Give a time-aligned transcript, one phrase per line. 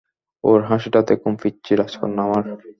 [0.43, 2.43] ওর হাসিটা দেখুন, পিচ্চি রাজকন্যা আমার।